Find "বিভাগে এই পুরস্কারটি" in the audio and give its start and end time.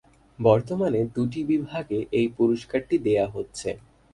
1.51-2.95